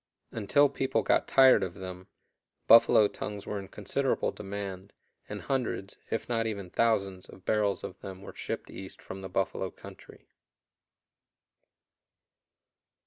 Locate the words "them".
1.75-2.07, 7.99-8.23